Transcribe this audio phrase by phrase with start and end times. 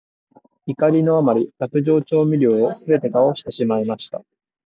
[0.65, 4.23] 怒りのあまり、卓上調味料をすべて倒してしまいました。